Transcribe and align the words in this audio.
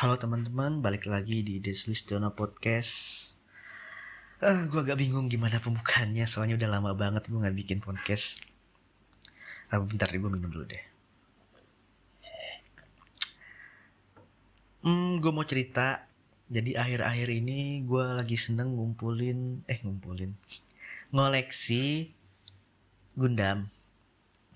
Halo 0.00 0.16
teman-teman, 0.16 0.80
balik 0.80 1.04
lagi 1.04 1.44
di 1.44 1.60
Deslistiono 1.60 2.32
Podcast. 2.32 3.36
Ah, 4.40 4.64
gue 4.64 4.80
agak 4.80 4.96
bingung 4.96 5.28
gimana 5.28 5.60
pembukaannya, 5.60 6.24
soalnya 6.24 6.56
udah 6.56 6.72
lama 6.72 6.96
banget 6.96 7.28
gue 7.28 7.36
nggak 7.36 7.52
bikin 7.52 7.84
podcast. 7.84 8.40
Ah, 9.68 9.76
bentar 9.76 10.08
deh, 10.08 10.16
gue 10.16 10.32
minum 10.32 10.48
dulu 10.48 10.64
deh. 10.72 10.84
Hmm, 14.88 15.20
gue 15.20 15.32
mau 15.36 15.44
cerita. 15.44 16.08
Jadi 16.48 16.80
akhir-akhir 16.80 17.28
ini 17.36 17.84
gue 17.84 18.00
lagi 18.00 18.40
seneng 18.40 18.80
ngumpulin, 18.80 19.68
eh 19.68 19.84
ngumpulin, 19.84 20.32
ngoleksi 21.12 22.08
Gundam. 23.20 23.68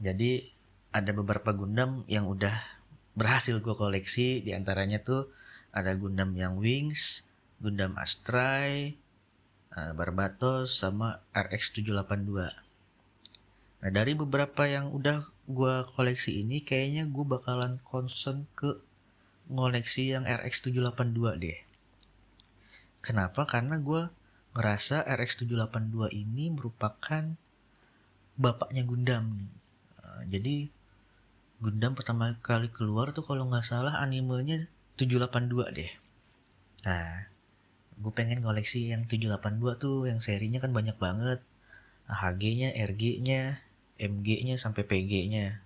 Jadi 0.01 0.41
ada 0.89 1.13
beberapa 1.13 1.53
Gundam 1.53 2.01
yang 2.09 2.33
udah 2.33 2.84
berhasil 3.15 3.63
gue 3.63 3.75
koleksi 3.75 4.43
di 4.43 4.51
antaranya 4.55 4.99
tuh 5.03 5.31
ada 5.71 5.95
Gundam 5.95 6.35
yang 6.35 6.59
Wings, 6.59 7.23
Gundam 7.63 7.95
Astray, 7.99 8.99
uh, 9.75 9.95
Barbatos 9.95 10.75
sama 10.79 11.23
RX 11.35 11.79
782. 11.79 12.51
Nah 13.85 13.91
dari 13.91 14.13
beberapa 14.19 14.67
yang 14.67 14.91
udah 14.91 15.27
gue 15.47 15.75
koleksi 15.95 16.43
ini 16.43 16.63
kayaknya 16.63 17.07
gue 17.07 17.25
bakalan 17.27 17.79
concern 17.87 18.51
ke 18.59 18.81
ngoleksi 19.51 20.11
yang 20.11 20.25
RX 20.27 20.67
782 20.67 21.43
deh. 21.43 21.59
Kenapa? 23.05 23.45
Karena 23.45 23.77
gue 23.77 24.09
ngerasa 24.57 25.05
RX 25.05 25.45
782 25.45 26.11
ini 26.15 26.51
merupakan 26.51 27.37
bapaknya 28.35 28.83
Gundam. 28.83 29.51
Uh, 30.01 30.23
jadi 30.27 30.73
Gundam 31.63 31.95
pertama 31.95 32.35
kali 32.43 32.71
keluar 32.71 33.15
tuh 33.15 33.23
kalau 33.27 33.47
nggak 33.47 33.67
salah 33.67 34.03
animenya 34.03 34.67
782 34.99 35.75
deh. 35.75 35.93
Nah, 36.87 37.27
gue 37.99 38.13
pengen 38.15 38.43
koleksi 38.43 38.91
yang 38.91 39.07
782 39.07 39.83
tuh 39.83 40.07
yang 40.11 40.19
serinya 40.19 40.59
kan 40.59 40.75
banyak 40.75 40.99
banget. 40.99 41.41
HG-nya, 42.05 42.77
RG-nya, 42.77 43.65
MG-nya 43.97 44.57
sampai 44.61 44.85
PG-nya. 44.85 45.65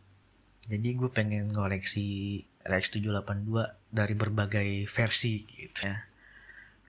Jadi 0.68 0.88
gue 0.94 1.10
pengen 1.10 1.50
koleksi 1.50 2.44
RX 2.68 3.00
782 3.00 3.72
dari 3.88 4.14
berbagai 4.14 4.84
versi 4.86 5.48
gitu 5.48 5.88
ya. 5.88 6.04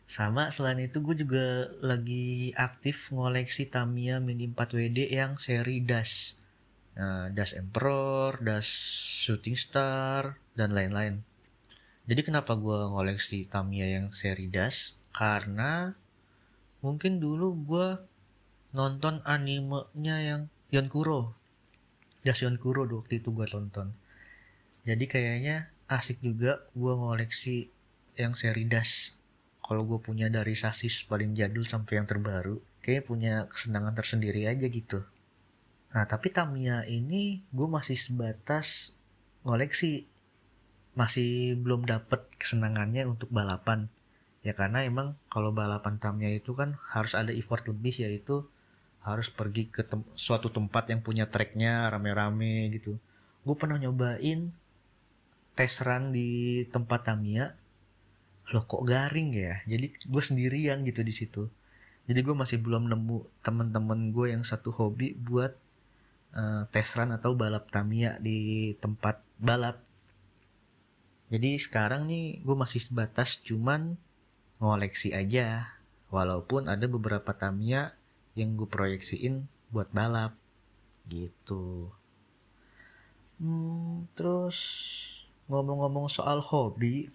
Sama 0.10 0.50
selain 0.50 0.82
itu 0.84 1.00
gue 1.00 1.16
juga 1.16 1.70
lagi 1.80 2.52
aktif 2.58 3.14
ngoleksi 3.14 3.70
Tamiya 3.70 4.20
Mini 4.20 4.50
4WD 4.52 5.14
yang 5.14 5.38
seri 5.38 5.80
Dash 5.86 6.39
uh, 6.98 7.28
Das 7.36 7.54
Emperor, 7.54 8.40
Das 8.42 8.66
Shooting 9.26 9.60
Star, 9.60 10.40
dan 10.58 10.74
lain-lain. 10.74 11.22
Jadi 12.10 12.26
kenapa 12.26 12.58
gue 12.58 12.90
ngoleksi 12.90 13.46
Tamiya 13.46 14.02
yang 14.02 14.10
seri 14.10 14.50
Das? 14.50 14.98
Karena 15.14 15.94
mungkin 16.82 17.22
dulu 17.22 17.54
gue 17.54 17.88
nonton 18.74 19.22
animenya 19.26 20.18
yang 20.22 20.42
Yonkuro. 20.74 21.38
Das 22.26 22.42
Yonkuro 22.42 22.90
waktu 22.90 23.22
itu 23.22 23.30
gue 23.30 23.46
tonton. 23.46 23.94
Jadi 24.90 25.06
kayaknya 25.06 25.70
asik 25.86 26.18
juga 26.22 26.66
gue 26.74 26.94
ngoleksi 26.94 27.70
yang 28.18 28.34
seri 28.34 28.66
Das. 28.66 29.14
Kalau 29.62 29.86
gue 29.86 30.02
punya 30.02 30.34
dari 30.34 30.58
sasis 30.58 31.06
paling 31.06 31.38
jadul 31.38 31.62
sampai 31.70 32.02
yang 32.02 32.10
terbaru, 32.10 32.58
kayaknya 32.82 33.04
punya 33.06 33.34
kesenangan 33.54 33.94
tersendiri 33.94 34.50
aja 34.50 34.66
gitu. 34.66 35.06
Nah 35.90 36.06
tapi 36.06 36.30
Tamiya 36.30 36.86
ini 36.86 37.42
gue 37.50 37.68
masih 37.68 37.98
sebatas 37.98 38.94
ngoleksi. 39.42 40.06
Masih 40.94 41.56
belum 41.58 41.88
dapet 41.88 42.26
kesenangannya 42.38 43.10
untuk 43.10 43.32
balapan. 43.34 43.90
Ya 44.46 44.54
karena 44.54 44.86
emang 44.86 45.18
kalau 45.28 45.50
balapan 45.50 45.98
Tamiya 45.98 46.38
itu 46.38 46.54
kan 46.54 46.78
harus 46.94 47.18
ada 47.18 47.34
effort 47.34 47.66
lebih 47.66 47.94
yaitu 48.06 48.46
harus 49.00 49.32
pergi 49.32 49.72
ke 49.72 49.82
tem 49.88 50.04
suatu 50.14 50.52
tempat 50.52 50.92
yang 50.92 51.02
punya 51.02 51.26
treknya 51.26 51.90
rame-rame 51.90 52.70
gitu. 52.76 53.00
Gue 53.42 53.56
pernah 53.58 53.80
nyobain 53.80 54.52
tes 55.58 55.74
run 55.82 56.14
di 56.14 56.64
tempat 56.70 57.10
Tamiya. 57.10 57.58
Loh 58.54 58.64
kok 58.66 58.86
garing 58.86 59.34
ya? 59.34 59.62
Jadi 59.66 59.94
gue 59.96 60.24
sendirian 60.24 60.86
gitu 60.86 61.02
di 61.02 61.14
situ. 61.16 61.50
Jadi 62.10 62.20
gue 62.26 62.34
masih 62.34 62.58
belum 62.62 62.90
nemu 62.90 63.42
temen-temen 63.46 64.10
gue 64.10 64.34
yang 64.34 64.42
satu 64.42 64.74
hobi 64.74 65.14
buat 65.14 65.54
uh, 66.34 66.66
test 66.70 66.98
run 66.98 67.14
atau 67.14 67.34
balap 67.34 67.70
Tamiya 67.70 68.18
di 68.22 68.72
tempat 68.78 69.22
balap. 69.40 69.82
Jadi 71.30 71.62
sekarang 71.62 72.10
nih 72.10 72.42
gue 72.42 72.56
masih 72.58 72.82
sebatas 72.82 73.38
cuman 73.46 73.98
ngoleksi 74.58 75.14
aja. 75.14 75.78
Walaupun 76.10 76.66
ada 76.66 76.90
beberapa 76.90 77.38
Tamiya 77.38 77.94
yang 78.34 78.58
gue 78.58 78.66
proyeksiin 78.66 79.46
buat 79.70 79.94
balap. 79.94 80.34
Gitu. 81.06 81.94
Hmm, 83.38 84.10
terus 84.18 84.58
ngomong-ngomong 85.48 86.10
soal 86.10 86.42
hobi. 86.42 87.14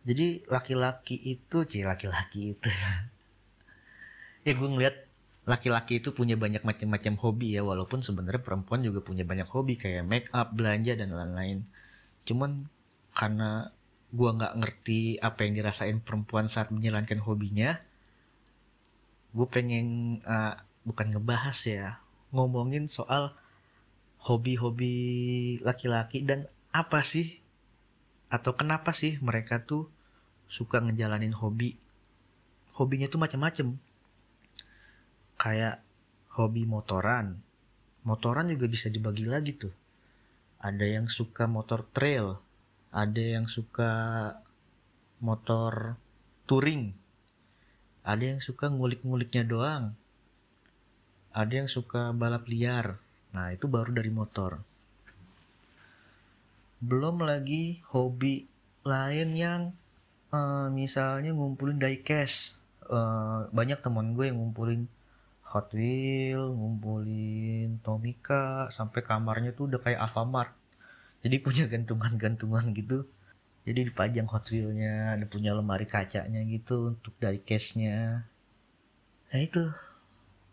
Jadi 0.00 0.40
laki-laki 0.48 1.20
itu, 1.20 1.68
sih 1.68 1.84
laki-laki 1.84 2.56
itu 2.56 2.68
ya 4.44 4.56
gue 4.58 4.68
ngeliat 4.68 4.96
laki-laki 5.50 5.98
itu 5.98 6.14
punya 6.14 6.38
banyak 6.38 6.62
macam-macam 6.62 7.18
hobi 7.18 7.58
ya 7.58 7.66
walaupun 7.66 8.06
sebenarnya 8.06 8.38
perempuan 8.46 8.86
juga 8.86 9.02
punya 9.02 9.26
banyak 9.26 9.50
hobi 9.50 9.74
kayak 9.74 10.06
make 10.06 10.28
up 10.30 10.54
belanja 10.54 10.94
dan 10.94 11.10
lain-lain. 11.10 11.66
Cuman 12.22 12.70
karena 13.10 13.74
gua 14.14 14.30
nggak 14.38 14.54
ngerti 14.62 15.18
apa 15.18 15.42
yang 15.42 15.58
dirasain 15.58 15.98
perempuan 15.98 16.46
saat 16.46 16.70
menjalankan 16.70 17.18
hobinya 17.26 17.82
gue 19.30 19.46
pengen 19.46 20.18
uh, 20.26 20.58
bukan 20.82 21.14
ngebahas 21.14 21.58
ya 21.62 21.86
ngomongin 22.34 22.90
soal 22.90 23.34
hobi-hobi 24.20 25.58
laki-laki 25.62 26.26
dan 26.26 26.50
apa 26.74 27.02
sih 27.06 27.38
atau 28.30 28.54
kenapa 28.54 28.94
sih 28.94 29.18
mereka 29.22 29.62
tuh 29.62 29.90
suka 30.50 30.82
ngejalanin 30.82 31.34
hobi. 31.34 31.78
Hobinya 32.74 33.10
tuh 33.10 33.18
macam-macam 33.22 33.78
kayak 35.40 35.80
hobi 36.36 36.68
motoran. 36.68 37.40
Motoran 38.04 38.52
juga 38.52 38.68
bisa 38.68 38.92
dibagi 38.92 39.24
lagi 39.24 39.56
tuh. 39.56 39.72
Ada 40.60 40.84
yang 41.00 41.08
suka 41.08 41.48
motor 41.48 41.88
trail, 41.96 42.36
ada 42.92 43.24
yang 43.24 43.48
suka 43.48 43.92
motor 45.24 45.96
touring, 46.44 46.92
ada 48.04 48.36
yang 48.36 48.44
suka 48.44 48.68
ngulik-nguliknya 48.68 49.48
doang, 49.48 49.96
ada 51.32 51.52
yang 51.64 51.68
suka 51.72 52.12
balap 52.12 52.44
liar. 52.44 53.00
Nah, 53.32 53.56
itu 53.56 53.64
baru 53.64 53.96
dari 53.96 54.12
motor. 54.12 54.60
Belum 56.84 57.24
lagi 57.24 57.80
hobi 57.88 58.44
lain 58.84 59.28
yang 59.36 59.60
uh, 60.36 60.68
misalnya 60.68 61.32
ngumpulin 61.32 61.80
diecast. 61.80 62.60
Uh, 62.90 63.46
banyak 63.54 63.78
teman 63.80 64.18
gue 64.18 64.28
yang 64.28 64.42
ngumpulin 64.42 64.90
Hot 65.50 65.74
Wheel, 65.74 66.54
ngumpulin 66.54 67.82
Tomika, 67.82 68.70
sampai 68.70 69.02
kamarnya 69.02 69.50
tuh 69.50 69.66
udah 69.66 69.82
kayak 69.82 69.98
Alfamart. 69.98 70.54
Jadi 71.26 71.36
punya 71.46 71.66
gantungan-gantungan 71.66 72.70
gitu. 72.78 73.10
Jadi 73.66 73.90
dipajang 73.90 74.30
Hot 74.30 74.46
Wheelnya, 74.54 75.18
ada 75.18 75.26
punya 75.26 75.50
lemari 75.50 75.90
kacanya 75.90 76.38
gitu 76.46 76.94
untuk 76.94 77.18
dari 77.18 77.42
case-nya. 77.42 78.30
Nah 79.34 79.40
itu. 79.42 79.66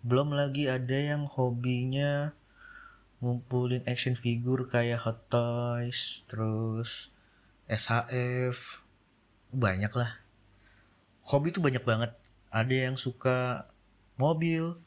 Belum 0.01 0.33
lagi 0.33 0.69
ada 0.71 0.93
yang 0.93 1.29
hobinya 1.29 2.31
ngumpulin 3.21 3.81
action 3.89 4.13
figure 4.13 4.65
kayak 4.69 5.01
Hot 5.05 5.29
Toys, 5.29 6.25
terus 6.25 7.13
SHF, 7.69 8.81
banyak 9.53 9.93
lah. 9.93 10.21
Hobi 11.27 11.53
tuh 11.53 11.61
banyak 11.61 11.83
banget. 11.83 12.11
Ada 12.49 12.75
yang 12.89 12.95
suka 12.95 13.67
mobil, 14.15 14.79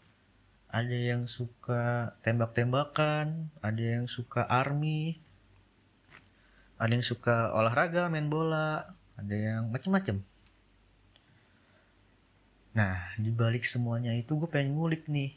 ada 0.70 0.94
yang 0.94 1.26
suka 1.26 2.14
tembak-tembakan, 2.22 3.50
ada 3.58 3.82
yang 3.82 4.06
suka 4.06 4.46
army, 4.46 5.18
ada 6.78 6.94
yang 6.94 7.02
suka 7.02 7.50
olahraga, 7.50 8.06
main 8.06 8.30
bola, 8.30 8.94
ada 9.18 9.34
yang 9.34 9.66
macam-macam. 9.74 10.22
Nah, 12.70 12.96
di 13.18 13.34
balik 13.34 13.66
semuanya 13.66 14.14
itu 14.14 14.38
gue 14.38 14.46
pengen 14.46 14.78
ngulik 14.78 15.10
nih, 15.10 15.34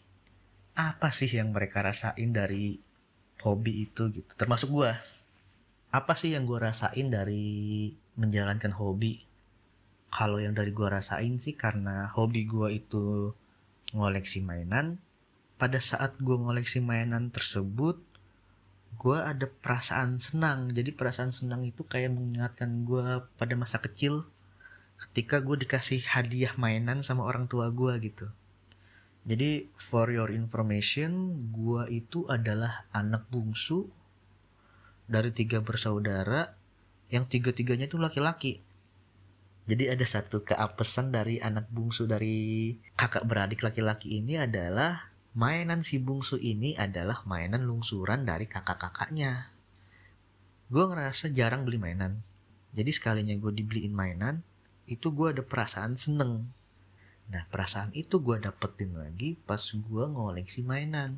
apa 0.78 1.10
sih 1.10 1.28
yang 1.28 1.50
mereka 1.50 1.82
rasain 1.82 2.30
dari 2.30 2.78
hobi 3.42 3.90
itu 3.90 4.14
gitu, 4.14 4.32
termasuk 4.38 4.70
gue. 4.70 4.94
Apa 5.90 6.14
sih 6.14 6.38
yang 6.38 6.46
gue 6.46 6.62
rasain 6.62 7.10
dari 7.10 7.90
menjalankan 8.22 8.74
hobi? 8.78 9.26
Kalau 10.14 10.38
yang 10.38 10.54
dari 10.54 10.70
gue 10.70 10.86
rasain 10.86 11.42
sih 11.42 11.58
karena 11.58 12.14
hobi 12.14 12.46
gue 12.46 12.70
itu 12.70 13.34
ngoleksi 13.98 14.46
mainan, 14.46 15.02
pada 15.64 15.80
saat 15.80 16.20
gue 16.20 16.36
ngoleksi 16.36 16.84
mainan 16.84 17.32
tersebut 17.32 17.96
gue 19.00 19.16
ada 19.16 19.48
perasaan 19.48 20.20
senang. 20.20 20.76
Jadi 20.76 20.92
perasaan 20.92 21.32
senang 21.32 21.64
itu 21.64 21.88
kayak 21.88 22.12
mengingatkan 22.12 22.84
gue 22.84 23.24
pada 23.40 23.56
masa 23.56 23.80
kecil 23.80 24.28
ketika 25.00 25.40
gue 25.40 25.64
dikasih 25.64 26.04
hadiah 26.04 26.52
mainan 26.60 27.00
sama 27.00 27.24
orang 27.24 27.48
tua 27.48 27.72
gue 27.72 27.96
gitu. 28.04 28.28
Jadi 29.24 29.72
for 29.80 30.12
your 30.12 30.36
information 30.36 31.32
gue 31.56 31.88
itu 31.88 32.28
adalah 32.28 32.84
anak 32.92 33.24
bungsu 33.32 33.88
dari 35.08 35.32
tiga 35.32 35.64
bersaudara 35.64 36.60
yang 37.08 37.24
tiga-tiganya 37.24 37.88
itu 37.88 37.96
laki-laki. 37.96 38.60
Jadi 39.64 39.88
ada 39.88 40.04
satu 40.04 40.44
keapesan 40.44 41.16
dari 41.16 41.40
anak 41.40 41.72
bungsu 41.72 42.04
dari 42.04 42.76
kakak 43.00 43.24
beradik 43.24 43.64
laki-laki 43.64 44.20
ini 44.20 44.36
adalah 44.36 45.13
mainan 45.34 45.82
si 45.82 45.98
bungsu 45.98 46.38
ini 46.38 46.78
adalah 46.78 47.26
mainan 47.26 47.66
lungsuran 47.66 48.22
dari 48.22 48.46
kakak-kakaknya. 48.46 49.50
Gue 50.70 50.86
ngerasa 50.86 51.34
jarang 51.34 51.66
beli 51.66 51.82
mainan. 51.82 52.22
Jadi 52.74 52.90
sekalinya 52.94 53.34
gue 53.38 53.50
dibeliin 53.50 53.94
mainan, 53.94 54.46
itu 54.86 55.10
gue 55.10 55.34
ada 55.34 55.42
perasaan 55.42 55.98
seneng. 55.98 56.50
Nah 57.34 57.50
perasaan 57.50 57.94
itu 57.98 58.22
gue 58.22 58.38
dapetin 58.38 58.94
lagi 58.94 59.34
pas 59.50 59.62
gue 59.62 60.04
ngoleksi 60.06 60.62
mainan. 60.62 61.18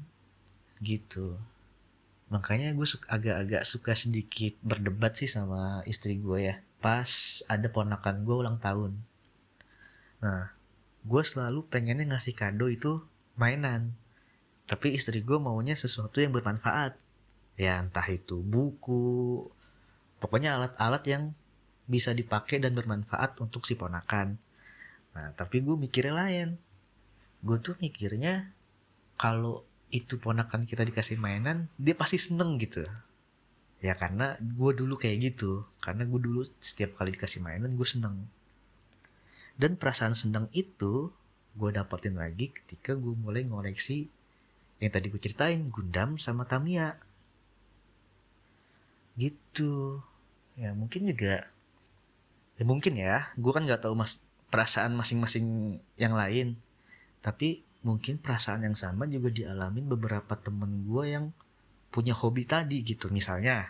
Gitu. 0.79 1.35
Makanya 2.31 2.71
gue 2.71 2.87
agak-agak 3.11 3.67
suka 3.67 3.99
sedikit 3.99 4.55
berdebat 4.63 5.19
sih 5.19 5.27
sama 5.27 5.83
istri 5.83 6.15
gue 6.15 6.39
ya. 6.51 6.55
Pas 6.79 7.43
ada 7.51 7.67
ponakan 7.67 8.23
gue 8.23 8.35
ulang 8.35 8.63
tahun. 8.63 8.95
Nah, 10.23 10.55
gue 11.03 11.23
selalu 11.23 11.67
pengennya 11.67 12.15
ngasih 12.15 12.31
kado 12.31 12.71
itu 12.71 13.03
mainan 13.35 13.91
tapi 14.65 14.97
istri 14.97 15.21
gue 15.21 15.37
maunya 15.37 15.77
sesuatu 15.77 16.17
yang 16.17 16.33
bermanfaat. 16.33 16.97
Ya 17.55 17.79
entah 17.79 18.05
itu 18.09 18.41
buku 18.41 19.45
pokoknya 20.19 20.57
alat-alat 20.57 21.03
yang 21.05 21.23
bisa 21.85 22.11
dipakai 22.11 22.57
dan 22.57 22.73
bermanfaat 22.73 23.37
untuk 23.39 23.63
si 23.69 23.77
ponakan. 23.77 24.41
Nah 25.13 25.31
tapi 25.37 25.61
gue 25.61 25.77
mikirnya 25.77 26.17
lain. 26.17 26.49
Gue 27.45 27.61
tuh 27.61 27.77
mikirnya 27.77 28.49
kalau 29.21 29.61
itu 29.93 30.17
ponakan 30.17 30.65
kita 30.65 30.81
dikasih 30.81 31.21
mainan 31.21 31.69
dia 31.77 31.93
pasti 31.93 32.17
seneng 32.17 32.57
gitu. 32.57 32.83
Ya 33.85 33.93
karena 33.93 34.33
gue 34.41 34.71
dulu 34.73 34.97
kayak 34.97 35.17
gitu. 35.33 35.61
Karena 35.77 36.09
gue 36.09 36.19
dulu 36.19 36.41
setiap 36.57 36.97
kali 36.97 37.13
dikasih 37.13 37.39
mainan 37.45 37.77
gue 37.77 37.85
seneng. 37.87 38.25
Dan 39.55 39.77
perasaan 39.77 40.17
seneng 40.17 40.49
itu 40.57 41.13
gue 41.55 41.69
dapetin 41.71 42.19
lagi 42.19 42.51
ketika 42.51 42.97
gue 42.97 43.15
mulai 43.15 43.47
ngoleksi 43.47 44.11
yang 44.85 44.93
tadi 44.93 45.09
gue 45.09 45.17
ceritain 45.17 45.73
Gundam 45.73 46.21
sama 46.21 46.45
Tamiya. 46.45 46.93
Gitu. 49.17 49.97
Ya 50.53 50.77
mungkin 50.77 51.09
juga 51.09 51.49
ya 52.55 52.63
mungkin 52.63 52.93
ya 52.95 53.33
gue 53.35 53.51
kan 53.51 53.65
nggak 53.65 53.83
tahu 53.83 53.97
mas 53.97 54.21
perasaan 54.53 54.93
masing-masing 54.93 55.81
yang 55.97 56.13
lain. 56.13 56.61
Tapi 57.25 57.65
mungkin 57.81 58.21
perasaan 58.21 58.61
yang 58.61 58.77
sama 58.77 59.09
juga 59.09 59.33
dialamin 59.33 59.89
beberapa 59.89 60.37
temen 60.37 60.85
gue 60.85 61.03
yang 61.09 61.33
punya 61.89 62.13
hobi 62.13 62.45
tadi 62.45 62.85
gitu. 62.85 63.09
Misalnya 63.09 63.65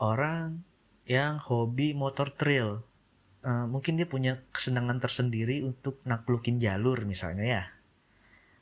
orang 0.00 0.64
yang 1.04 1.36
hobi 1.36 1.92
motor 1.92 2.32
trail. 2.32 2.80
Uh, 3.42 3.66
mungkin 3.66 3.98
dia 3.98 4.06
punya 4.06 4.38
kesenangan 4.54 5.02
tersendiri 5.02 5.66
untuk 5.66 5.98
naklukin 6.06 6.62
jalur 6.62 7.02
misalnya 7.02 7.42
ya 7.42 7.62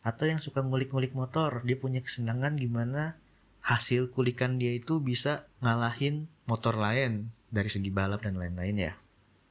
atau 0.01 0.25
yang 0.25 0.41
suka 0.41 0.65
ngulik-ngulik 0.65 1.13
motor 1.13 1.61
dia 1.65 1.77
punya 1.77 2.01
kesenangan 2.01 2.57
gimana 2.57 3.21
hasil 3.61 4.09
kulikan 4.11 4.57
dia 4.57 4.73
itu 4.73 4.99
bisa 4.99 5.45
ngalahin 5.61 6.29
motor 6.49 6.77
lain 6.77 7.29
dari 7.53 7.69
segi 7.69 7.93
balap 7.93 8.25
dan 8.25 8.41
lain-lain 8.41 8.91
ya. 8.91 8.93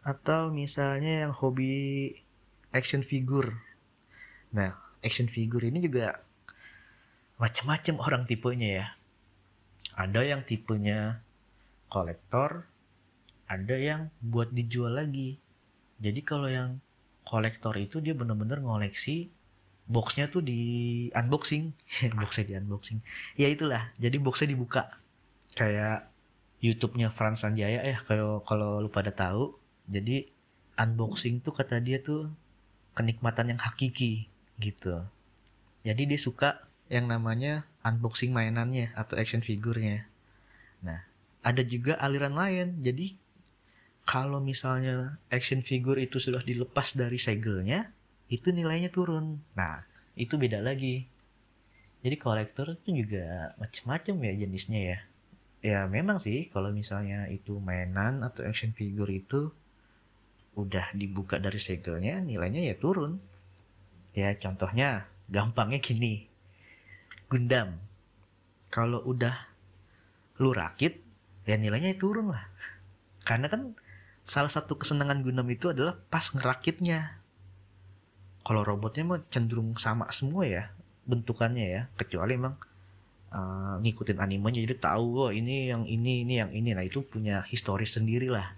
Atau 0.01 0.49
misalnya 0.49 1.27
yang 1.27 1.33
hobi 1.35 2.15
action 2.73 3.05
figure. 3.05 3.53
Nah 4.55 4.73
action 5.05 5.29
figure 5.29 5.61
ini 5.61 5.85
juga 5.85 6.25
macam-macam 7.37 7.95
orang 8.01 8.23
tipenya 8.25 8.69
ya. 8.83 8.87
Ada 9.93 10.25
yang 10.25 10.41
tipenya 10.47 11.21
kolektor 11.91 12.65
ada 13.49 13.75
yang 13.75 14.13
buat 14.21 14.53
dijual 14.53 14.93
lagi. 15.01 15.41
Jadi 15.97 16.21
kalau 16.21 16.45
yang 16.45 16.77
kolektor 17.25 17.73
itu 17.81 17.97
dia 17.97 18.13
bener-bener 18.13 18.61
ngoleksi 18.61 19.33
boxnya 19.89 20.29
tuh 20.29 20.45
di 20.45 20.61
unboxing. 21.11 21.73
Boxnya 22.21 22.45
di 22.45 22.53
unboxing. 22.61 23.01
Ya 23.35 23.49
itulah 23.49 23.89
jadi 23.97 24.21
boxnya 24.21 24.53
dibuka. 24.53 25.01
Kayak 25.57 26.07
YouTube-nya 26.61 27.09
Frans 27.09 27.41
Sanjaya 27.41 27.81
ya 27.81 27.97
kalau 28.05 28.45
kalau 28.45 28.79
lu 28.85 28.89
pada 28.93 29.09
tahu 29.09 29.57
jadi 29.89 30.29
unboxing 30.77 31.41
tuh 31.41 31.51
kata 31.57 31.81
dia 31.81 31.97
tuh 31.99 32.29
kenikmatan 32.93 33.57
yang 33.57 33.59
hakiki 33.59 34.29
gitu. 34.61 35.01
Jadi 35.81 36.01
dia 36.05 36.19
suka 36.21 36.63
yang 36.87 37.09
namanya 37.09 37.65
unboxing 37.81 38.29
mainannya 38.29 38.93
atau 38.93 39.17
action 39.17 39.45
figurnya 39.45 40.09
nah 40.79 41.03
ada 41.43 41.63
juga 41.63 41.95
aliran 41.99 42.35
lain. 42.35 42.79
Jadi 42.83 43.15
kalau 44.07 44.41
misalnya 44.41 45.19
action 45.31 45.61
figure 45.61 45.99
itu 45.99 46.19
sudah 46.19 46.43
dilepas 46.43 46.95
dari 46.95 47.19
segelnya 47.19 47.91
itu 48.29 48.53
nilainya 48.53 48.93
turun. 48.93 49.41
Nah, 49.57 49.83
itu 50.13 50.37
beda 50.37 50.61
lagi. 50.61 51.09
Jadi 51.99 52.15
kolektor 52.15 52.79
itu 52.79 53.03
juga 53.03 53.57
macam-macam 53.59 54.15
ya 54.23 54.33
jenisnya 54.45 54.79
ya. 54.79 54.97
Ya 55.59 55.79
memang 55.91 56.23
sih 56.23 56.47
kalau 56.47 56.71
misalnya 56.71 57.27
itu 57.27 57.59
mainan 57.59 58.23
atau 58.23 58.47
action 58.47 58.71
figure 58.71 59.11
itu 59.11 59.51
udah 60.55 60.95
dibuka 60.95 61.35
dari 61.35 61.59
segelnya 61.59 62.23
nilainya 62.23 62.63
ya 62.71 62.75
turun. 62.79 63.19
Ya 64.15 64.31
contohnya 64.39 65.11
gampangnya 65.27 65.83
gini. 65.83 66.31
Gundam. 67.27 67.75
Kalau 68.71 69.03
udah 69.03 69.35
lu 70.39 70.55
rakit 70.55 71.03
ya 71.43 71.59
nilainya 71.59 71.91
ya 71.91 71.99
turun 71.99 72.31
lah. 72.31 72.47
Karena 73.27 73.51
kan 73.51 73.75
salah 74.23 74.47
satu 74.47 74.79
kesenangan 74.79 75.19
Gundam 75.27 75.49
itu 75.51 75.75
adalah 75.75 75.99
pas 76.07 76.31
ngerakitnya 76.31 77.18
kalau 78.49 78.65
robotnya 78.65 79.05
mah 79.05 79.21
cenderung 79.29 79.77
sama 79.77 80.09
semua 80.09 80.49
ya 80.49 80.63
bentukannya 81.05 81.65
ya. 81.69 81.81
Kecuali 81.93 82.33
emang 82.33 82.57
uh, 83.29 83.77
ngikutin 83.77 84.17
animenya 84.17 84.65
jadi 84.65 84.75
tahu 84.81 85.29
oh 85.29 85.31
ini 85.31 85.69
yang 85.69 85.85
ini 85.85 86.25
ini 86.25 86.41
yang 86.41 86.49
ini. 86.49 86.73
Nah 86.73 86.81
itu 86.81 87.05
punya 87.05 87.45
historis 87.45 87.93
sendiri 87.93 88.33
lah 88.33 88.57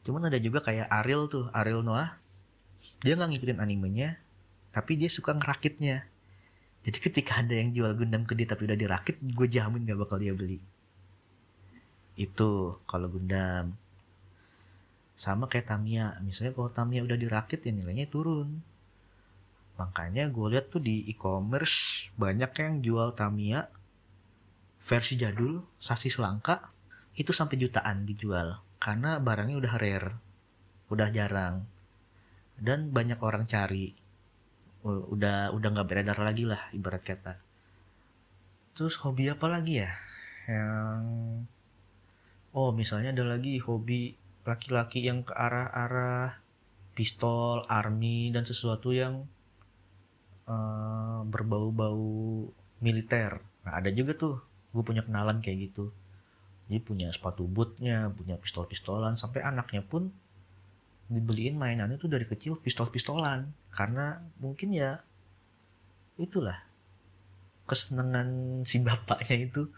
cuman 0.00 0.32
ada 0.32 0.40
juga 0.40 0.64
kayak 0.64 0.88
Ariel 0.88 1.28
tuh 1.28 1.46
Ariel 1.52 1.84
Noah. 1.84 2.16
Dia 3.04 3.16
nggak 3.16 3.36
ngikutin 3.36 3.60
animenya 3.60 4.16
tapi 4.72 4.96
dia 4.96 5.12
suka 5.12 5.36
ngerakitnya. 5.36 6.08
Jadi 6.80 6.98
ketika 6.98 7.44
ada 7.44 7.52
yang 7.52 7.76
jual 7.76 7.92
Gundam 7.92 8.24
ke 8.24 8.32
dia 8.32 8.48
tapi 8.48 8.64
udah 8.64 8.78
dirakit 8.78 9.20
gue 9.20 9.46
jamin 9.52 9.84
gak 9.84 10.00
bakal 10.00 10.16
dia 10.16 10.32
beli. 10.32 10.56
Itu 12.16 12.80
kalau 12.88 13.12
Gundam 13.12 13.76
sama 15.20 15.52
kayak 15.52 15.68
Tamiya. 15.68 16.16
Misalnya 16.24 16.56
kalau 16.56 16.72
Tamiya 16.72 17.04
udah 17.04 17.18
dirakit 17.20 17.60
ya 17.60 17.76
nilainya 17.76 18.08
turun. 18.08 18.64
Makanya 19.76 20.32
gue 20.32 20.46
lihat 20.56 20.72
tuh 20.72 20.80
di 20.80 21.04
e-commerce 21.12 22.08
banyak 22.16 22.48
yang 22.56 22.80
jual 22.80 23.12
Tamiya 23.12 23.68
versi 24.80 25.20
jadul 25.20 25.60
sasis 25.76 26.16
langka 26.16 26.72
itu 27.20 27.36
sampai 27.36 27.60
jutaan 27.60 28.08
dijual. 28.08 28.64
Karena 28.80 29.20
barangnya 29.20 29.60
udah 29.60 29.74
rare 29.76 30.10
udah 30.88 31.08
jarang. 31.12 31.68
Dan 32.56 32.88
banyak 32.88 33.20
orang 33.20 33.44
cari. 33.44 33.92
Udah 34.84 35.52
udah 35.52 35.68
nggak 35.68 35.88
beredar 35.88 36.16
lagi 36.16 36.48
lah 36.48 36.72
ibarat 36.72 37.04
kata. 37.04 37.36
Terus 38.72 38.96
hobi 39.04 39.28
apa 39.28 39.44
lagi 39.52 39.84
ya? 39.84 39.92
Yang 40.48 41.04
oh 42.56 42.72
misalnya 42.72 43.12
ada 43.12 43.24
lagi 43.28 43.60
hobi 43.60 44.19
laki-laki 44.50 45.06
yang 45.06 45.22
ke 45.22 45.30
arah-arah 45.30 46.42
pistol, 46.98 47.62
army 47.70 48.34
dan 48.34 48.42
sesuatu 48.42 48.90
yang 48.90 49.22
uh, 50.50 51.22
berbau-bau 51.22 52.50
militer. 52.82 53.38
Nah 53.62 53.78
ada 53.78 53.94
juga 53.94 54.18
tuh, 54.18 54.42
gue 54.74 54.82
punya 54.82 55.06
kenalan 55.06 55.38
kayak 55.38 55.70
gitu. 55.70 55.94
Jadi 56.66 56.80
punya 56.82 57.08
sepatu 57.14 57.46
bootnya, 57.46 58.10
punya 58.10 58.34
pistol-pistolan, 58.34 59.14
sampai 59.14 59.42
anaknya 59.46 59.86
pun 59.86 60.10
dibeliin 61.10 61.58
mainannya 61.58 61.98
tuh 61.98 62.10
dari 62.10 62.26
kecil 62.26 62.58
pistol-pistolan. 62.58 63.46
Karena 63.70 64.18
mungkin 64.42 64.74
ya 64.74 64.98
itulah 66.18 66.58
kesenangan 67.70 68.62
si 68.66 68.82
bapaknya 68.82 69.46
itu 69.46 69.70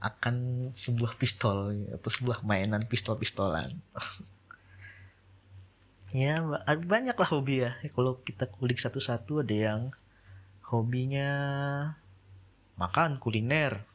akan 0.00 0.70
sebuah 0.74 1.16
pistol 1.16 1.88
atau 1.94 2.10
sebuah 2.10 2.42
mainan 2.46 2.86
pistol-pistolan. 2.88 3.68
ya 6.14 6.40
banyak 6.64 7.16
lah 7.16 7.28
hobi 7.30 7.66
ya. 7.66 7.76
Kalau 7.92 8.22
kita 8.22 8.48
kulik 8.48 8.78
satu-satu 8.78 9.44
ada 9.44 9.54
yang 9.54 9.80
hobinya 10.64 11.30
makan 12.74 13.22
kuliner, 13.22 13.86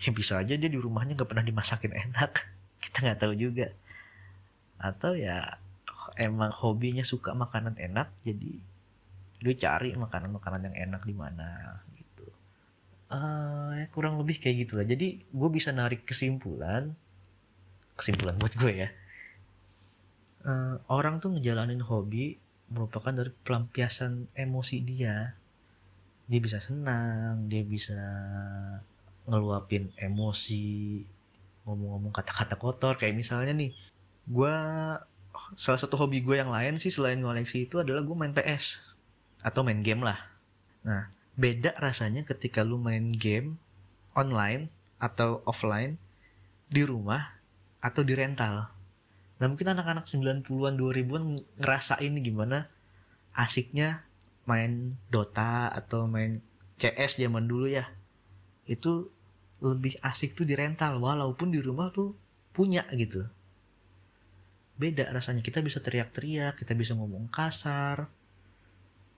ya 0.00 0.10
bisa 0.12 0.40
aja 0.40 0.54
dia 0.56 0.68
di 0.68 0.76
rumahnya 0.76 1.16
nggak 1.16 1.28
pernah 1.28 1.46
dimasakin 1.46 1.92
enak 1.92 2.44
kita 2.84 2.96
nggak 3.04 3.20
tahu 3.20 3.34
juga 3.36 3.72
atau 4.76 5.16
ya 5.16 5.56
emang 6.20 6.52
hobinya 6.52 7.04
suka 7.04 7.32
makanan 7.32 7.80
enak 7.80 8.12
jadi 8.20 8.60
lu 9.44 9.52
cari 9.56 9.92
makanan-makanan 9.96 10.72
yang 10.72 10.76
enak 10.88 11.02
di 11.04 11.14
mana 11.16 11.80
uh, 13.10 13.76
kurang 13.92 14.18
lebih 14.20 14.38
kayak 14.38 14.66
gitu 14.66 14.78
lah. 14.78 14.86
Jadi 14.86 15.22
gue 15.22 15.48
bisa 15.52 15.70
narik 15.70 16.06
kesimpulan 16.06 16.94
kesimpulan 17.96 18.36
buat 18.36 18.52
gue 18.54 18.72
ya. 18.86 18.88
Uh, 20.46 20.78
orang 20.92 21.18
tuh 21.18 21.34
ngejalanin 21.34 21.82
hobi 21.82 22.38
merupakan 22.70 23.10
dari 23.10 23.32
pelampiasan 23.42 24.30
emosi 24.36 24.76
dia. 24.84 25.34
Dia 26.26 26.40
bisa 26.42 26.58
senang 26.58 27.46
dia 27.46 27.62
bisa 27.62 27.98
ngeluapin 29.26 29.90
emosi 29.98 31.02
ngomong-ngomong 31.66 32.12
kata-kata 32.14 32.54
kotor. 32.60 32.94
Kayak 33.00 33.18
misalnya 33.18 33.54
nih 33.56 33.72
gue 34.26 34.54
salah 35.54 35.80
satu 35.80 35.94
hobi 35.98 36.22
gue 36.24 36.36
yang 36.38 36.50
lain 36.50 36.80
sih 36.80 36.90
selain 36.90 37.20
ngoleksi 37.20 37.68
itu 37.68 37.80
adalah 37.82 38.02
gue 38.02 38.16
main 38.16 38.34
PS 38.34 38.80
atau 39.42 39.62
main 39.62 39.80
game 39.82 40.02
lah. 40.02 40.18
Nah, 40.86 41.15
beda 41.36 41.76
rasanya 41.76 42.24
ketika 42.24 42.64
lu 42.64 42.80
main 42.80 43.12
game 43.12 43.60
online 44.16 44.72
atau 44.96 45.44
offline 45.44 46.00
di 46.72 46.82
rumah 46.82 47.36
atau 47.84 48.02
di 48.02 48.16
rental. 48.16 48.72
Nah, 49.36 49.46
mungkin 49.52 49.68
anak-anak 49.68 50.08
90-an 50.08 50.74
2000-an 50.80 51.24
ngerasain 51.60 52.14
gimana 52.24 52.72
asiknya 53.36 54.08
main 54.48 54.96
Dota 55.12 55.68
atau 55.68 56.08
main 56.08 56.40
CS 56.80 57.20
zaman 57.20 57.44
dulu 57.44 57.68
ya. 57.68 57.84
Itu 58.64 59.12
lebih 59.60 60.00
asik 60.00 60.32
tuh 60.32 60.48
di 60.48 60.56
rental 60.56 60.96
walaupun 61.00 61.52
di 61.52 61.60
rumah 61.60 61.92
tuh 61.92 62.16
punya 62.56 62.88
gitu 62.96 63.28
beda 64.76 65.08
rasanya 65.08 65.40
kita 65.40 65.64
bisa 65.64 65.80
teriak-teriak 65.80 66.60
kita 66.60 66.76
bisa 66.76 66.92
ngomong 66.92 67.32
kasar 67.32 68.12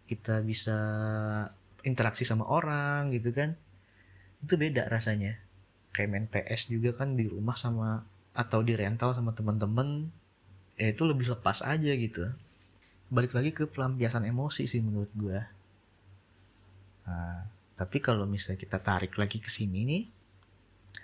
kita 0.06 0.38
bisa 0.46 0.78
interaksi 1.82 2.26
sama 2.26 2.46
orang 2.46 3.10
gitu 3.14 3.30
kan. 3.34 3.54
Itu 4.42 4.54
beda 4.54 4.86
rasanya. 4.90 5.38
Kayak 5.94 6.08
main 6.10 6.26
PS 6.30 6.70
juga 6.70 6.94
kan 6.94 7.18
di 7.18 7.26
rumah 7.26 7.58
sama 7.58 8.06
atau 8.34 8.62
di 8.62 8.78
rental 8.78 9.14
sama 9.14 9.34
teman-teman 9.34 10.14
ya 10.78 10.94
itu 10.94 11.02
lebih 11.02 11.30
lepas 11.34 11.62
aja 11.66 11.92
gitu. 11.94 12.30
Balik 13.10 13.34
lagi 13.34 13.50
ke 13.50 13.66
pelampiasan 13.66 14.28
emosi 14.28 14.68
sih 14.68 14.84
menurut 14.84 15.10
gue 15.16 15.40
nah, 17.08 17.40
tapi 17.80 18.04
kalau 18.04 18.28
misalnya 18.28 18.60
kita 18.60 18.78
tarik 18.84 19.16
lagi 19.16 19.40
ke 19.40 19.48
sini 19.48 19.80
nih 19.88 20.04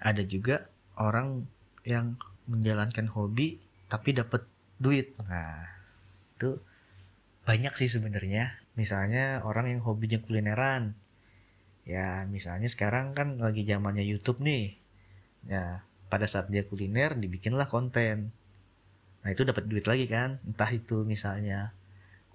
ada 0.04 0.20
juga 0.20 0.68
orang 1.00 1.48
yang 1.86 2.18
menjalankan 2.44 3.08
hobi 3.08 3.56
tapi 3.88 4.12
dapat 4.12 4.44
duit. 4.76 5.14
Nah 5.24 5.64
itu 6.36 6.58
banyak 7.46 7.72
sih 7.78 7.88
sebenarnya 7.88 8.63
misalnya 8.78 9.42
orang 9.46 9.70
yang 9.70 9.80
hobinya 9.82 10.18
kulineran. 10.22 10.94
Ya 11.84 12.24
misalnya 12.28 12.68
sekarang 12.70 13.12
kan 13.12 13.40
lagi 13.40 13.66
zamannya 13.66 14.04
YouTube 14.06 14.40
nih. 14.40 14.76
Ya 15.48 15.84
pada 16.08 16.24
saat 16.30 16.48
dia 16.48 16.62
kuliner 16.64 17.16
dibikinlah 17.18 17.68
konten. 17.68 18.30
Nah 19.24 19.28
itu 19.32 19.42
dapat 19.42 19.66
duit 19.66 19.84
lagi 19.84 20.06
kan? 20.06 20.38
Entah 20.44 20.70
itu 20.72 21.02
misalnya 21.02 21.74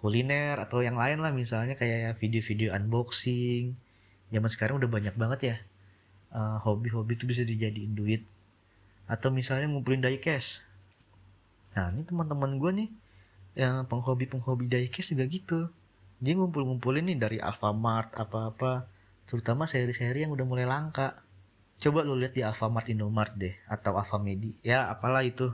kuliner 0.02 0.58
atau 0.62 0.82
yang 0.86 0.98
lain 0.98 1.22
lah. 1.22 1.32
Misalnya 1.34 1.74
kayak 1.80 2.18
video-video 2.22 2.76
unboxing. 2.76 3.78
Zaman 4.30 4.50
sekarang 4.52 4.78
udah 4.78 4.90
banyak 4.90 5.16
banget 5.18 5.40
ya. 5.42 5.58
Uh, 6.30 6.62
hobi-hobi 6.62 7.18
itu 7.18 7.26
bisa 7.26 7.42
dijadiin 7.42 7.98
duit. 7.98 8.22
Atau 9.10 9.34
misalnya 9.34 9.66
ngumpulin 9.70 10.06
diecast 10.06 10.70
nah 11.78 11.94
ini 11.94 12.02
teman-teman 12.04 12.58
gue 12.58 12.72
nih 12.84 12.90
yang 13.58 13.86
penghobi-penghobi 13.86 14.68
diecast 14.68 15.14
juga 15.14 15.26
gitu 15.30 15.60
dia 16.20 16.34
ngumpul-ngumpulin 16.36 17.08
nih 17.12 17.18
dari 17.20 17.38
Alfamart 17.40 18.16
apa-apa. 18.16 18.88
Terutama 19.26 19.66
seri-seri 19.66 20.28
yang 20.28 20.36
udah 20.36 20.46
mulai 20.48 20.68
langka. 20.68 21.24
Coba 21.80 22.04
lu 22.04 22.20
lihat 22.20 22.36
di 22.36 22.44
Alfamart 22.44 22.92
Indomart 22.92 23.34
deh 23.40 23.56
atau 23.72 23.96
Alfamedi. 23.96 24.60
Ya 24.62 24.92
apalah 24.92 25.24
itu. 25.24 25.50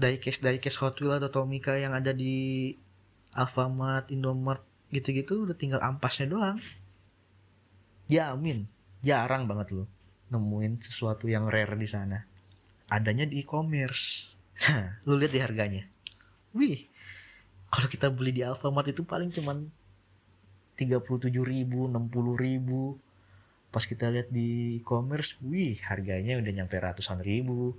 Diecast 0.00 0.40
diecast 0.40 0.80
Hot 0.80 0.96
Wheels 0.96 1.20
atau 1.20 1.28
Tomica 1.28 1.76
yang 1.76 1.92
ada 1.92 2.16
di 2.16 2.72
Alfamart 3.36 4.08
Indomart 4.08 4.64
gitu-gitu 4.88 5.44
udah 5.44 5.56
tinggal 5.56 5.84
ampasnya 5.84 6.26
doang. 6.26 6.58
Ya 8.08 8.32
amin. 8.32 8.64
Jarang 9.04 9.44
banget 9.44 9.76
lo 9.76 9.84
nemuin 10.30 10.78
sesuatu 10.80 11.26
yang 11.26 11.50
rare 11.50 11.74
di 11.74 11.90
sana. 11.90 12.22
Adanya 12.86 13.26
di 13.26 13.42
e-commerce. 13.42 14.30
Lu 15.06 15.18
lihat 15.18 15.34
di 15.34 15.40
harganya. 15.42 15.82
Wih, 16.54 16.89
kalau 17.70 17.86
kita 17.86 18.10
beli 18.10 18.34
di 18.34 18.42
Alfamart 18.42 18.90
itu 18.90 19.06
paling 19.06 19.30
cuman 19.30 19.70
37 20.74 21.30
ribu, 21.44 21.86
60 21.86 22.34
ribu. 22.34 22.98
Pas 23.70 23.86
kita 23.86 24.10
lihat 24.10 24.34
di 24.34 24.82
e-commerce, 24.82 25.38
wih 25.44 25.78
harganya 25.86 26.34
udah 26.42 26.50
nyampe 26.50 26.74
ratusan 26.74 27.22
ribu. 27.22 27.78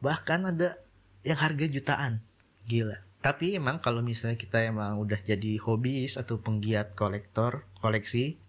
Bahkan 0.00 0.56
ada 0.56 0.80
yang 1.20 1.36
harga 1.36 1.66
jutaan. 1.68 2.24
Gila. 2.64 2.96
Tapi 3.20 3.60
emang 3.60 3.84
kalau 3.84 4.00
misalnya 4.00 4.40
kita 4.40 4.64
emang 4.64 4.96
udah 4.96 5.20
jadi 5.20 5.60
hobis 5.60 6.16
atau 6.16 6.40
penggiat 6.40 6.96
kolektor, 6.96 7.68
koleksi, 7.84 8.40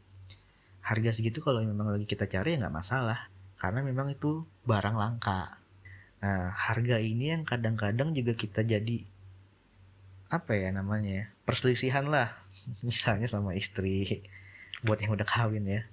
harga 0.79 1.11
segitu 1.11 1.43
kalau 1.43 1.59
memang 1.59 1.91
lagi 1.91 2.07
kita 2.07 2.31
cari 2.31 2.55
ya 2.55 2.63
nggak 2.63 2.75
masalah. 2.79 3.27
Karena 3.59 3.83
memang 3.83 4.15
itu 4.15 4.47
barang 4.63 4.95
langka. 4.95 5.59
Nah, 6.23 6.55
harga 6.55 7.03
ini 7.03 7.35
yang 7.35 7.43
kadang-kadang 7.43 8.15
juga 8.15 8.31
kita 8.37 8.63
jadi 8.63 9.03
apa 10.31 10.55
ya 10.55 10.71
namanya 10.71 11.11
ya? 11.11 11.25
Perselisihan 11.43 12.07
lah. 12.07 12.31
Misalnya 12.88 13.27
sama 13.27 13.51
istri 13.53 14.23
buat 14.88 15.03
yang 15.03 15.13
udah 15.13 15.27
kawin 15.27 15.67
ya. 15.67 15.83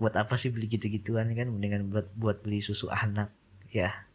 Buat 0.00 0.16
apa 0.16 0.40
sih 0.40 0.50
beli 0.50 0.66
gitu-gituan 0.72 1.30
kan 1.36 1.52
mendingan 1.52 1.92
buat 1.92 2.08
buat 2.16 2.40
beli 2.40 2.64
susu 2.64 2.88
anak 2.88 3.30
ya. 3.68 4.08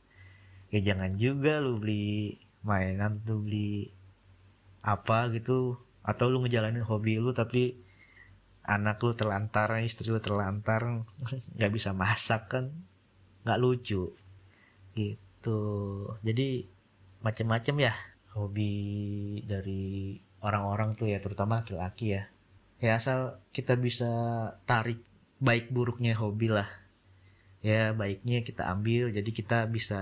Ya 0.73 0.79
jangan 0.81 1.15
juga 1.21 1.61
lu 1.61 1.77
beli 1.77 2.41
mainan 2.65 3.21
tuh 3.23 3.39
beli 3.39 3.93
apa 4.83 5.29
gitu 5.31 5.79
atau 6.03 6.25
lu 6.27 6.43
ngejalanin 6.43 6.83
hobi 6.83 7.21
lu 7.21 7.31
tapi 7.31 7.77
anak 8.63 8.99
lu 9.03 9.15
terlantar 9.15 9.71
istri 9.83 10.11
lu 10.11 10.19
terlantar 10.19 11.05
nggak 11.55 11.71
bisa 11.71 11.95
masak 11.95 12.51
kan 12.51 12.71
nggak 13.43 13.59
lucu 13.59 14.11
gitu 14.95 15.59
jadi 16.25 16.67
macem-macem 17.23 17.75
ya 17.79 17.93
hobi 18.39 18.74
dari 19.43 20.15
orang-orang 20.39 20.96
tuh 20.96 21.12
ya 21.12 21.19
terutama 21.19 21.60
laki-laki 21.60 22.15
ya. 22.15 22.24
Ya 22.79 22.96
asal 22.96 23.43
kita 23.51 23.75
bisa 23.75 24.10
tarik 24.63 25.03
baik 25.43 25.67
buruknya 25.75 26.15
hobi 26.15 26.48
lah. 26.48 26.67
Ya 27.60 27.91
baiknya 27.91 28.39
kita 28.48 28.72
ambil 28.72 29.12
jadi 29.12 29.29
kita 29.29 29.67
bisa 29.67 30.00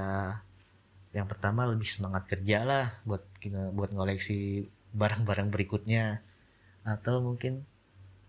yang 1.16 1.26
pertama 1.26 1.66
lebih 1.66 1.90
semangat 1.90 2.30
kerja 2.30 2.62
lah 2.62 2.86
buat 3.02 3.26
buat 3.74 3.90
ngoleksi 3.90 4.70
barang-barang 4.94 5.50
berikutnya. 5.50 6.22
Atau 6.86 7.20
mungkin 7.26 7.66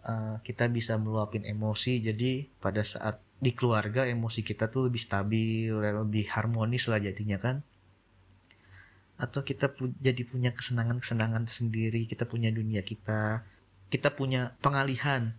uh, 0.09 0.41
kita 0.41 0.73
bisa 0.73 0.97
meluapin 0.97 1.45
emosi 1.45 2.01
jadi 2.01 2.49
pada 2.59 2.81
saat 2.81 3.21
di 3.39 3.55
keluarga 3.55 4.03
emosi 4.03 4.43
kita 4.43 4.67
tuh 4.67 4.91
lebih 4.91 4.99
stabil 4.99 5.71
lebih 5.71 6.27
harmonis 6.35 6.91
lah 6.91 6.99
jadinya 6.99 7.39
kan 7.39 7.63
atau 9.19 9.43
kita 9.43 9.75
pu 9.75 9.91
jadi 9.99 10.23
punya 10.23 10.55
kesenangan-kesenangan 10.55 11.51
sendiri 11.51 12.07
kita 12.07 12.23
punya 12.23 12.55
dunia 12.55 12.87
kita 12.87 13.43
kita 13.91 14.15
punya 14.15 14.55
pengalihan. 14.61 15.35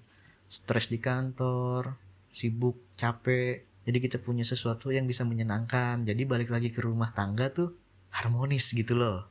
Stres 0.50 0.90
di 0.90 0.98
kantor 0.98 1.94
sibuk 2.34 2.82
capek 2.98 3.70
jadi 3.90 3.98
kita 4.06 4.18
punya 4.22 4.46
sesuatu 4.46 4.94
yang 4.94 5.10
bisa 5.10 5.26
menyenangkan. 5.26 6.06
Jadi 6.06 6.22
balik 6.22 6.54
lagi 6.54 6.70
ke 6.70 6.78
rumah 6.84 7.10
tangga 7.10 7.50
tuh 7.50 7.74
harmonis 8.14 8.70
gitu 8.70 8.94
loh. 8.94 9.26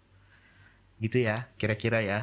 Gitu 0.99 1.23
ya 1.23 1.47
kira-kira 1.61 2.03
ya. 2.03 2.19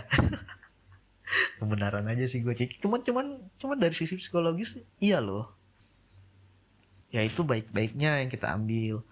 Kebenaran 1.59 2.05
aja 2.11 2.27
sih 2.27 2.43
gue 2.43 2.53
cuman 2.83 3.01
cuman 3.01 3.25
cuman 3.57 3.77
dari 3.79 3.95
sisi 3.95 4.19
psikologis 4.19 4.79
iya 4.99 5.23
loh. 5.23 5.51
Ya 7.11 7.23
itu 7.23 7.47
baik-baiknya 7.47 8.19
yang 8.19 8.27
kita 8.27 8.51
ambil. 8.51 9.03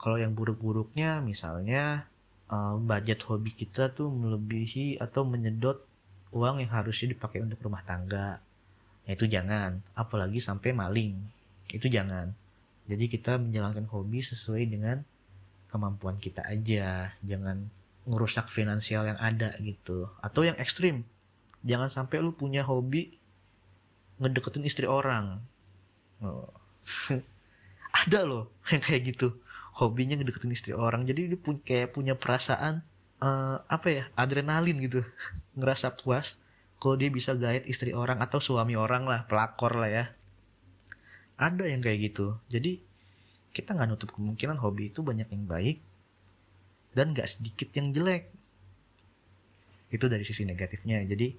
Kalau 0.00 0.16
yang 0.16 0.32
buruk-buruknya 0.32 1.20
misalnya 1.20 2.08
uh, 2.50 2.76
budget 2.76 3.22
hobi 3.24 3.54
kita 3.54 3.94
tuh 3.94 4.10
melebihi 4.10 4.98
atau 4.98 5.22
menyedot 5.24 5.80
uang 6.34 6.62
yang 6.62 6.70
harusnya 6.70 7.14
dipakai 7.14 7.42
untuk 7.42 7.62
rumah 7.62 7.82
tangga. 7.86 8.42
Ya 9.06 9.16
itu 9.16 9.26
jangan. 9.26 9.80
Apalagi 9.94 10.42
sampai 10.42 10.74
maling. 10.74 11.16
Itu 11.70 11.86
jangan. 11.86 12.34
Jadi 12.90 13.06
kita 13.06 13.38
menjalankan 13.38 13.86
hobi 13.88 14.20
sesuai 14.20 14.66
dengan 14.66 15.02
kemampuan 15.70 16.18
kita 16.18 16.42
aja. 16.46 17.14
Jangan 17.22 17.70
ngerusak 18.06 18.50
finansial 18.50 19.06
yang 19.06 19.18
ada 19.18 19.54
gitu. 19.62 20.10
Atau 20.22 20.46
yang 20.46 20.58
ekstrim. 20.58 21.06
Jangan 21.62 21.90
sampai 21.90 22.22
lu 22.22 22.34
punya 22.34 22.66
hobi 22.66 23.14
ngedeketin 24.18 24.66
istri 24.66 24.86
orang. 24.86 25.42
Oh. 26.20 26.50
ada 27.90 28.20
loh 28.22 28.44
yang 28.70 28.82
kayak 28.82 29.02
gitu 29.14 29.34
hobinya 29.76 30.18
ngedeketin 30.18 30.54
istri 30.54 30.72
orang. 30.74 31.06
Jadi 31.06 31.30
dia 31.30 31.38
pun 31.38 31.60
kayak 31.62 31.94
punya 31.94 32.18
perasaan 32.18 32.82
uh, 33.22 33.62
apa 33.70 33.88
ya 33.90 34.04
adrenalin 34.18 34.80
gitu. 34.82 35.04
Ngerasa 35.58 35.94
puas 35.94 36.40
kalau 36.80 36.96
dia 36.96 37.12
bisa 37.12 37.36
gait 37.36 37.62
istri 37.68 37.92
orang 37.92 38.24
atau 38.24 38.40
suami 38.40 38.74
orang 38.74 39.04
lah 39.04 39.28
pelakor 39.28 39.76
lah 39.76 39.90
ya. 39.90 40.04
Ada 41.36 41.68
yang 41.68 41.80
kayak 41.80 42.12
gitu. 42.12 42.36
Jadi 42.48 42.80
kita 43.50 43.74
nggak 43.74 43.88
nutup 43.90 44.10
kemungkinan 44.14 44.56
hobi 44.62 44.94
itu 44.94 45.02
banyak 45.02 45.26
yang 45.28 45.44
baik 45.44 45.82
dan 46.94 47.14
gak 47.14 47.30
sedikit 47.30 47.70
yang 47.74 47.94
jelek. 47.94 48.30
Itu 49.90 50.06
dari 50.06 50.22
sisi 50.22 50.46
negatifnya. 50.46 51.02
Jadi 51.02 51.34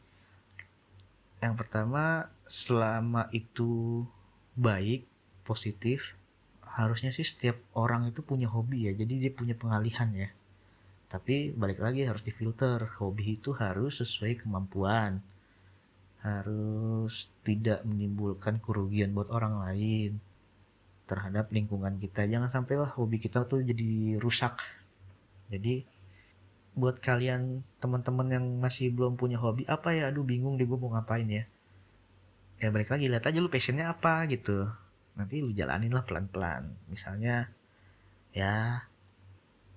yang 1.42 1.58
pertama 1.58 2.30
selama 2.46 3.32
itu 3.34 4.04
baik 4.54 5.08
positif 5.48 6.14
harusnya 6.80 7.12
sih 7.12 7.28
setiap 7.28 7.60
orang 7.76 8.08
itu 8.08 8.24
punya 8.24 8.48
hobi 8.48 8.88
ya 8.88 8.94
jadi 8.96 9.28
dia 9.28 9.32
punya 9.32 9.56
pengalihan 9.58 10.10
ya. 10.16 10.30
Tapi 11.12 11.52
balik 11.52 11.84
lagi 11.84 12.08
harus 12.08 12.24
difilter 12.24 12.88
hobi 12.96 13.36
itu 13.36 13.52
harus 13.52 14.00
sesuai 14.00 14.40
kemampuan. 14.40 15.20
Harus 16.24 17.28
tidak 17.44 17.84
menimbulkan 17.84 18.64
kerugian 18.64 19.12
buat 19.12 19.28
orang 19.28 19.60
lain 19.60 20.12
terhadap 21.12 21.52
lingkungan 21.52 22.00
kita. 22.00 22.24
Jangan 22.24 22.48
sampailah 22.48 22.96
hobi 22.96 23.20
kita 23.20 23.44
tuh 23.44 23.60
jadi 23.60 24.16
rusak. 24.24 24.56
Jadi 25.52 25.84
buat 26.72 27.04
kalian 27.04 27.60
teman-teman 27.84 28.28
yang 28.32 28.46
masih 28.64 28.96
belum 28.96 29.20
punya 29.20 29.36
hobi 29.36 29.68
apa 29.68 29.92
ya? 29.92 30.08
Aduh 30.08 30.24
bingung 30.24 30.56
deh 30.56 30.64
gue 30.64 30.80
mau 30.80 30.96
ngapain 30.96 31.28
ya. 31.28 31.44
Ya 32.64 32.72
balik 32.72 32.88
lagi 32.88 33.12
lihat 33.12 33.28
aja 33.28 33.44
lu 33.44 33.52
passionnya 33.52 33.92
apa 33.92 34.24
gitu 34.32 34.72
nanti 35.16 35.44
lu 35.44 35.52
jalanin 35.52 35.92
lah 35.92 36.04
pelan-pelan. 36.08 36.72
Misalnya 36.88 37.50
ya 38.32 38.86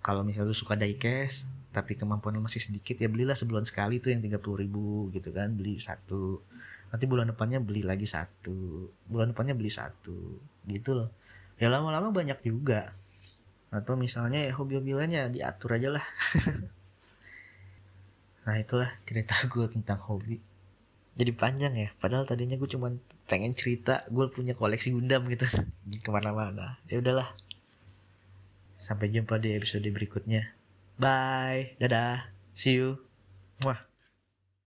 kalau 0.05 0.23
misalnya 0.23 0.53
lu 0.53 0.57
suka 0.57 0.79
diecast 0.79 1.49
tapi 1.75 1.99
kemampuan 1.99 2.39
lu 2.39 2.47
masih 2.47 2.63
sedikit 2.63 2.95
ya 2.95 3.11
belilah 3.11 3.35
sebulan 3.35 3.67
sekali 3.67 3.99
tuh 3.99 4.15
yang 4.15 4.23
30 4.23 4.63
ribu 4.63 5.11
gitu 5.11 5.35
kan 5.35 5.55
beli 5.55 5.83
satu. 5.83 6.39
Nanti 6.95 7.05
bulan 7.11 7.35
depannya 7.35 7.59
beli 7.59 7.83
lagi 7.83 8.07
satu. 8.07 8.87
Bulan 9.11 9.35
depannya 9.35 9.59
beli 9.59 9.71
satu. 9.73 10.39
Gitu 10.67 10.91
loh. 10.95 11.11
Ya 11.59 11.67
lama-lama 11.67 12.15
banyak 12.15 12.39
juga. 12.47 12.95
Atau 13.75 13.99
misalnya 13.99 14.39
ya 14.47 14.55
hobi-hobi 14.55 14.95
diatur 15.35 15.75
aja 15.75 15.99
lah. 15.99 16.07
Nah 18.45 18.61
itulah 18.61 18.93
cerita 19.09 19.33
gue 19.49 19.67
tentang 19.73 19.97
hobi. 20.05 20.37
Jadi 21.17 21.33
panjang 21.33 21.75
ya. 21.81 21.89
Padahal 21.97 22.29
tadinya 22.29 22.61
gue 22.61 22.69
cuma 22.69 22.93
pengen 23.25 23.57
cerita 23.57 24.05
gue 24.13 24.27
punya 24.29 24.53
koleksi 24.53 24.93
Gundam 24.93 25.27
gitu. 25.31 25.47
Ke 26.05 26.11
mana-mana. 26.13 26.79
Ya 26.91 27.01
udahlah. 27.01 27.33
Sampai 28.81 29.09
jumpa 29.09 29.41
di 29.41 29.57
episode 29.57 29.89
berikutnya. 29.89 30.53
Bye. 31.01 31.79
Dadah. 31.81 32.29
See 32.53 32.77
you. 32.77 33.01
Wah 33.65 33.94